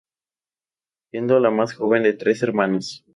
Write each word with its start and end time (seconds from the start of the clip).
Siendo 1.11 1.39
la 1.39 1.51
más 1.51 1.75
joven 1.75 2.01
de 2.01 2.13
tres 2.13 2.41
hermanas. 2.41 3.05